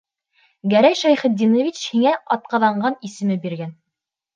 [0.73, 3.83] Гәрәй Шәйхетдинович һиңә атҡаҙанған исеме биргән...